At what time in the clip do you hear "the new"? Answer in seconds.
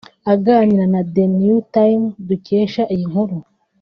1.13-1.57